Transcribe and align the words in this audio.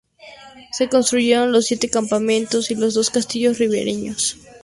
Se 0.71 0.89
construyeron 0.89 1.51
los 1.51 1.65
siete 1.67 1.87
campamentos 1.87 2.71
y 2.71 2.75
los 2.75 2.95
dos 2.95 3.11
castillos 3.11 3.59
ribereños. 3.59 4.35